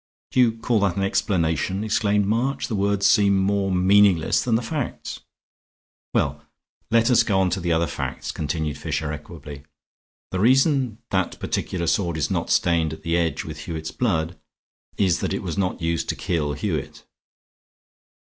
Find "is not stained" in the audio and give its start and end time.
12.17-12.93